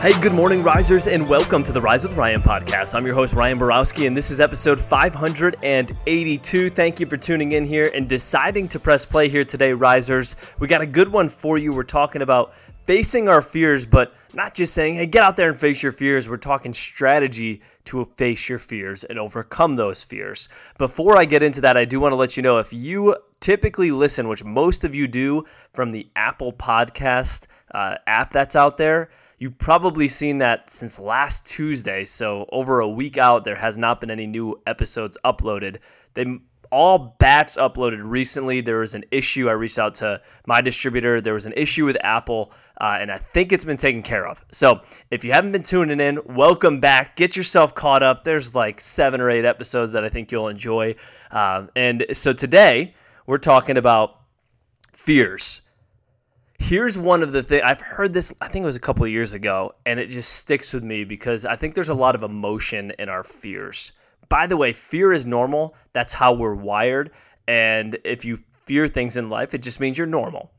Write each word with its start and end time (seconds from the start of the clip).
Hey, 0.00 0.18
good 0.22 0.32
morning, 0.32 0.62
risers, 0.62 1.06
and 1.06 1.28
welcome 1.28 1.62
to 1.62 1.72
the 1.72 1.80
Rise 1.82 2.04
with 2.04 2.16
Ryan 2.16 2.40
podcast. 2.40 2.94
I'm 2.94 3.04
your 3.04 3.14
host, 3.14 3.34
Ryan 3.34 3.58
Borowski, 3.58 4.06
and 4.06 4.16
this 4.16 4.30
is 4.30 4.40
episode 4.40 4.80
582. 4.80 6.70
Thank 6.70 7.00
you 7.00 7.04
for 7.04 7.18
tuning 7.18 7.52
in 7.52 7.66
here 7.66 7.90
and 7.94 8.08
deciding 8.08 8.66
to 8.68 8.80
press 8.80 9.04
play 9.04 9.28
here 9.28 9.44
today, 9.44 9.74
risers. 9.74 10.36
We 10.58 10.68
got 10.68 10.80
a 10.80 10.86
good 10.86 11.12
one 11.12 11.28
for 11.28 11.58
you. 11.58 11.74
We're 11.74 11.82
talking 11.82 12.22
about 12.22 12.54
facing 12.84 13.28
our 13.28 13.42
fears, 13.42 13.84
but 13.84 14.14
not 14.32 14.54
just 14.54 14.72
saying, 14.72 14.94
hey, 14.94 15.04
get 15.04 15.22
out 15.22 15.36
there 15.36 15.50
and 15.50 15.60
face 15.60 15.82
your 15.82 15.92
fears. 15.92 16.30
We're 16.30 16.38
talking 16.38 16.72
strategy 16.72 17.60
to 17.84 18.06
face 18.16 18.48
your 18.48 18.58
fears 18.58 19.04
and 19.04 19.18
overcome 19.18 19.76
those 19.76 20.02
fears. 20.02 20.48
Before 20.78 21.18
I 21.18 21.26
get 21.26 21.42
into 21.42 21.60
that, 21.60 21.76
I 21.76 21.84
do 21.84 22.00
want 22.00 22.12
to 22.12 22.16
let 22.16 22.38
you 22.38 22.42
know 22.42 22.56
if 22.56 22.72
you 22.72 23.16
typically 23.40 23.90
listen, 23.90 24.28
which 24.28 24.44
most 24.44 24.82
of 24.82 24.94
you 24.94 25.06
do 25.06 25.44
from 25.74 25.90
the 25.90 26.08
Apple 26.16 26.54
Podcast 26.54 27.48
uh, 27.74 27.96
app 28.06 28.32
that's 28.32 28.56
out 28.56 28.78
there, 28.78 29.10
You've 29.40 29.56
probably 29.56 30.06
seen 30.06 30.36
that 30.38 30.68
since 30.70 30.98
last 30.98 31.46
Tuesday, 31.46 32.04
so 32.04 32.46
over 32.52 32.80
a 32.80 32.88
week 32.88 33.16
out, 33.16 33.42
there 33.42 33.56
has 33.56 33.78
not 33.78 33.98
been 33.98 34.10
any 34.10 34.26
new 34.26 34.60
episodes 34.66 35.16
uploaded. 35.24 35.78
They 36.12 36.26
all 36.70 37.16
batch 37.18 37.56
uploaded 37.56 38.00
recently. 38.02 38.60
There 38.60 38.80
was 38.80 38.94
an 38.94 39.02
issue. 39.10 39.48
I 39.48 39.52
reached 39.52 39.78
out 39.78 39.94
to 39.96 40.20
my 40.46 40.60
distributor. 40.60 41.22
There 41.22 41.32
was 41.32 41.46
an 41.46 41.54
issue 41.56 41.86
with 41.86 41.96
Apple, 42.02 42.52
uh, 42.82 42.98
and 43.00 43.10
I 43.10 43.16
think 43.16 43.50
it's 43.50 43.64
been 43.64 43.78
taken 43.78 44.02
care 44.02 44.28
of. 44.28 44.44
So 44.52 44.82
if 45.10 45.24
you 45.24 45.32
haven't 45.32 45.52
been 45.52 45.62
tuning 45.62 46.00
in, 46.00 46.20
welcome 46.26 46.78
back. 46.78 47.16
Get 47.16 47.34
yourself 47.34 47.74
caught 47.74 48.02
up. 48.02 48.24
There's 48.24 48.54
like 48.54 48.78
seven 48.78 49.22
or 49.22 49.30
eight 49.30 49.46
episodes 49.46 49.92
that 49.92 50.04
I 50.04 50.10
think 50.10 50.30
you'll 50.30 50.48
enjoy. 50.48 50.96
Uh, 51.30 51.66
and 51.74 52.04
so 52.12 52.34
today 52.34 52.94
we're 53.24 53.38
talking 53.38 53.78
about 53.78 54.20
fears 54.92 55.62
Here's 56.62 56.98
one 56.98 57.22
of 57.22 57.32
the 57.32 57.42
things 57.42 57.62
I've 57.64 57.80
heard 57.80 58.12
this, 58.12 58.34
I 58.42 58.48
think 58.48 58.64
it 58.64 58.66
was 58.66 58.76
a 58.76 58.80
couple 58.80 59.02
of 59.02 59.10
years 59.10 59.32
ago, 59.32 59.74
and 59.86 59.98
it 59.98 60.08
just 60.08 60.34
sticks 60.34 60.74
with 60.74 60.84
me 60.84 61.04
because 61.04 61.46
I 61.46 61.56
think 61.56 61.74
there's 61.74 61.88
a 61.88 61.94
lot 61.94 62.14
of 62.14 62.22
emotion 62.22 62.92
in 62.98 63.08
our 63.08 63.24
fears. 63.24 63.92
By 64.28 64.46
the 64.46 64.58
way, 64.58 64.74
fear 64.74 65.14
is 65.14 65.24
normal. 65.24 65.74
That's 65.94 66.12
how 66.12 66.34
we're 66.34 66.54
wired. 66.54 67.12
And 67.48 67.96
if 68.04 68.26
you 68.26 68.38
fear 68.66 68.86
things 68.86 69.16
in 69.16 69.30
life, 69.30 69.54
it 69.54 69.62
just 69.62 69.80
means 69.80 69.96
you're 69.96 70.06
normal. 70.06 70.52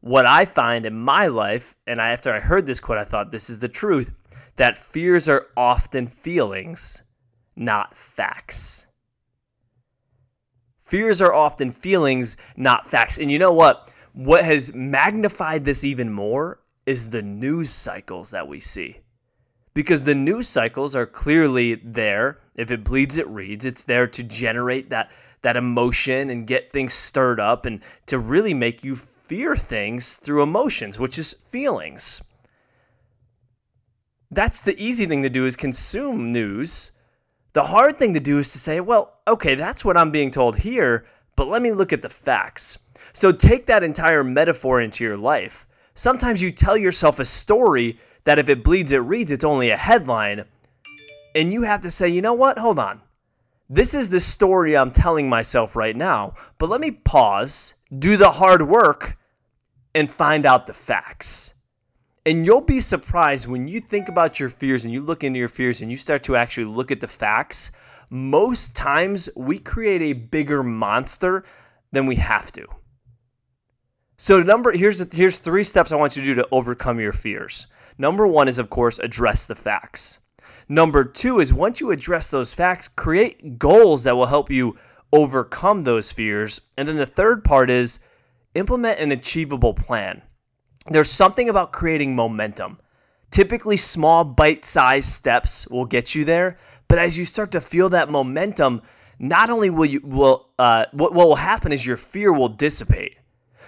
What 0.00 0.24
I 0.24 0.44
find 0.44 0.86
in 0.86 0.96
my 0.96 1.26
life, 1.26 1.74
and 1.84 2.00
I, 2.00 2.10
after 2.10 2.32
I 2.32 2.38
heard 2.38 2.64
this 2.64 2.78
quote, 2.78 2.98
I 2.98 3.04
thought 3.04 3.32
this 3.32 3.50
is 3.50 3.58
the 3.58 3.68
truth 3.68 4.16
that 4.54 4.78
fears 4.78 5.28
are 5.28 5.48
often 5.56 6.06
feelings, 6.06 7.02
not 7.56 7.94
facts. 7.96 8.86
Fears 10.78 11.20
are 11.20 11.34
often 11.34 11.72
feelings, 11.72 12.36
not 12.56 12.86
facts. 12.86 13.18
And 13.18 13.32
you 13.32 13.38
know 13.40 13.52
what? 13.52 13.89
What 14.12 14.44
has 14.44 14.74
magnified 14.74 15.64
this 15.64 15.84
even 15.84 16.12
more 16.12 16.60
is 16.86 17.10
the 17.10 17.22
news 17.22 17.70
cycles 17.70 18.30
that 18.30 18.48
we 18.48 18.60
see. 18.60 18.98
Because 19.72 20.04
the 20.04 20.14
news 20.14 20.48
cycles 20.48 20.96
are 20.96 21.06
clearly 21.06 21.74
there. 21.76 22.38
If 22.56 22.70
it 22.70 22.82
bleeds, 22.82 23.18
it 23.18 23.28
reads. 23.28 23.64
It's 23.64 23.84
there 23.84 24.08
to 24.08 24.22
generate 24.24 24.90
that, 24.90 25.10
that 25.42 25.56
emotion 25.56 26.30
and 26.30 26.46
get 26.46 26.72
things 26.72 26.92
stirred 26.92 27.38
up 27.38 27.66
and 27.66 27.80
to 28.06 28.18
really 28.18 28.52
make 28.52 28.82
you 28.82 28.96
fear 28.96 29.54
things 29.54 30.16
through 30.16 30.42
emotions, 30.42 30.98
which 30.98 31.16
is 31.16 31.34
feelings. 31.34 32.20
That's 34.32 34.62
the 34.62 34.80
easy 34.82 35.06
thing 35.06 35.22
to 35.22 35.30
do 35.30 35.46
is 35.46 35.54
consume 35.54 36.32
news. 36.32 36.90
The 37.52 37.64
hard 37.64 37.96
thing 37.96 38.14
to 38.14 38.20
do 38.20 38.38
is 38.38 38.52
to 38.52 38.58
say, 38.58 38.80
well, 38.80 39.18
okay, 39.26 39.54
that's 39.54 39.84
what 39.84 39.96
I'm 39.96 40.10
being 40.10 40.30
told 40.30 40.58
here, 40.58 41.06
but 41.36 41.48
let 41.48 41.62
me 41.62 41.72
look 41.72 41.92
at 41.92 42.02
the 42.02 42.08
facts. 42.08 42.78
So 43.12 43.32
take 43.32 43.66
that 43.66 43.82
entire 43.82 44.24
metaphor 44.24 44.80
into 44.80 45.04
your 45.04 45.16
life. 45.16 45.66
Sometimes 45.94 46.40
you 46.40 46.50
tell 46.50 46.76
yourself 46.76 47.18
a 47.18 47.24
story 47.24 47.98
that 48.24 48.38
if 48.38 48.48
it 48.48 48.64
bleeds, 48.64 48.92
it 48.92 48.98
reads, 48.98 49.32
it's 49.32 49.44
only 49.44 49.70
a 49.70 49.76
headline. 49.76 50.44
And 51.34 51.52
you 51.52 51.62
have 51.62 51.80
to 51.82 51.90
say, 51.90 52.08
you 52.08 52.22
know 52.22 52.34
what? 52.34 52.58
Hold 52.58 52.78
on. 52.78 53.00
This 53.68 53.94
is 53.94 54.08
the 54.08 54.20
story 54.20 54.76
I'm 54.76 54.90
telling 54.90 55.28
myself 55.28 55.76
right 55.76 55.94
now, 55.94 56.34
but 56.58 56.68
let 56.68 56.80
me 56.80 56.90
pause, 56.90 57.74
do 57.96 58.16
the 58.16 58.32
hard 58.32 58.68
work, 58.68 59.16
and 59.94 60.10
find 60.10 60.44
out 60.44 60.66
the 60.66 60.72
facts. 60.72 61.54
And 62.26 62.44
you'll 62.44 62.60
be 62.60 62.80
surprised 62.80 63.46
when 63.46 63.68
you 63.68 63.80
think 63.80 64.08
about 64.08 64.40
your 64.40 64.48
fears 64.48 64.84
and 64.84 64.92
you 64.92 65.00
look 65.00 65.24
into 65.24 65.38
your 65.38 65.48
fears 65.48 65.80
and 65.80 65.90
you 65.90 65.96
start 65.96 66.22
to 66.24 66.36
actually 66.36 66.66
look 66.66 66.90
at 66.90 67.00
the 67.00 67.08
facts. 67.08 67.70
Most 68.10 68.74
times 68.74 69.30
we 69.36 69.58
create 69.58 70.02
a 70.02 70.12
bigger 70.14 70.62
monster 70.62 71.44
than 71.92 72.06
we 72.06 72.16
have 72.16 72.52
to. 72.52 72.66
So 74.22 74.42
number 74.42 74.70
here's 74.72 74.98
here's 75.14 75.38
three 75.38 75.64
steps 75.64 75.92
I 75.92 75.96
want 75.96 76.14
you 76.14 76.20
to 76.20 76.28
do 76.28 76.34
to 76.34 76.48
overcome 76.52 77.00
your 77.00 77.14
fears. 77.14 77.66
Number 77.96 78.26
1 78.26 78.48
is 78.48 78.58
of 78.58 78.68
course 78.68 78.98
address 78.98 79.46
the 79.46 79.54
facts. 79.54 80.18
Number 80.68 81.04
2 81.04 81.40
is 81.40 81.54
once 81.54 81.80
you 81.80 81.90
address 81.90 82.30
those 82.30 82.52
facts, 82.52 82.86
create 82.86 83.58
goals 83.58 84.04
that 84.04 84.14
will 84.14 84.26
help 84.26 84.50
you 84.50 84.76
overcome 85.10 85.84
those 85.84 86.12
fears. 86.12 86.60
And 86.76 86.86
then 86.86 86.96
the 86.96 87.06
third 87.06 87.44
part 87.44 87.70
is 87.70 87.98
implement 88.52 89.00
an 89.00 89.10
achievable 89.10 89.72
plan. 89.72 90.20
There's 90.88 91.10
something 91.10 91.48
about 91.48 91.72
creating 91.72 92.14
momentum. 92.14 92.78
Typically, 93.30 93.78
small 93.78 94.24
bite 94.24 94.66
sized 94.66 95.08
steps 95.08 95.66
will 95.68 95.86
get 95.86 96.14
you 96.14 96.26
there, 96.26 96.58
but 96.88 96.98
as 96.98 97.16
you 97.16 97.24
start 97.24 97.52
to 97.52 97.60
feel 97.62 97.88
that 97.88 98.10
momentum, 98.10 98.82
not 99.18 99.48
only 99.48 99.70
will 99.70 99.86
you 99.86 100.02
will 100.04 100.50
uh, 100.58 100.84
what, 100.92 101.14
what 101.14 101.26
will 101.26 101.36
happen 101.36 101.72
is 101.72 101.86
your 101.86 101.96
fear 101.96 102.34
will 102.34 102.50
dissipate. 102.50 103.16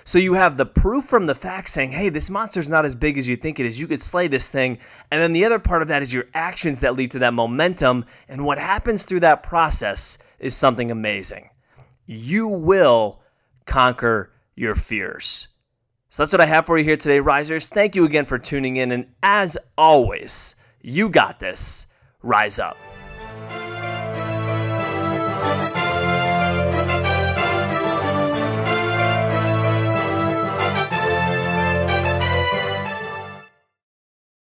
So 0.05 0.19
you 0.19 0.35
have 0.35 0.57
the 0.57 0.67
proof 0.67 1.05
from 1.05 1.27
the 1.27 1.35
facts 1.35 1.73
saying, 1.73 1.93
hey, 1.93 2.09
this 2.09 2.31
monster's 2.31 2.69
not 2.69 2.85
as 2.85 2.95
big 2.95 3.19
as 3.19 3.29
you 3.29 3.37
think 3.37 3.61
it 3.61 3.67
is. 3.67 3.81
You 3.81 3.87
could 3.87 4.01
slay 4.01 4.29
this 4.29 4.51
thing. 4.51 4.79
And 5.11 5.21
then 5.21 5.33
the 5.33 5.45
other 5.45 5.59
part 5.59 5.83
of 5.83 5.89
that 5.89 6.03
is 6.03 6.13
your 6.13 6.27
actions 6.35 6.81
that 6.81 6.95
lead 6.95 7.11
to 7.13 7.19
that 7.21 7.35
momentum. 7.35 8.05
And 8.29 8.45
what 8.45 8.59
happens 8.59 9.05
through 9.05 9.21
that 9.21 9.43
process 9.43 10.19
is 10.39 10.57
something 10.57 10.91
amazing. 10.91 11.51
You 12.07 12.49
will 12.49 13.21
conquer 13.65 14.33
your 14.57 14.75
fears. 14.75 15.49
So 16.09 16.23
that's 16.23 16.33
what 16.33 16.41
I 16.41 16.47
have 16.47 16.67
for 16.67 16.77
you 16.77 16.85
here 16.85 16.97
today, 16.97 17.21
Risers. 17.21 17.69
Thank 17.69 17.97
you 17.97 18.05
again 18.05 18.27
for 18.27 18.39
tuning 18.39 18.77
in. 18.77 18.93
And 18.93 19.07
as 19.23 19.57
always, 19.79 20.57
you 20.83 21.09
got 21.09 21.41
this. 21.41 21.87
Rise 22.23 22.59
up. 22.59 22.77